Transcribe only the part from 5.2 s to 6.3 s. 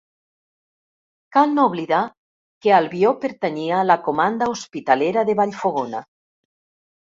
de Vallfogona.